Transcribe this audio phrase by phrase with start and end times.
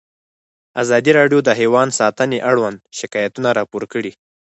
[0.81, 4.11] ازادي راډیو د حیوان ساتنه اړوند شکایتونه راپور کړي.